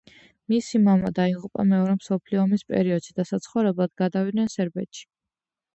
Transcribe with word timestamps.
მისი 0.53 0.79
მამა 0.85 1.11
დაიღუპა 1.19 1.65
მეორე 1.73 1.95
მსოფლიო 1.99 2.41
ომის 2.45 2.67
პერიოდში 2.73 3.15
და 3.21 3.27
საცხოვრებლად 3.33 3.95
გადავიდნენ 4.05 4.53
სერბეთში. 4.57 5.09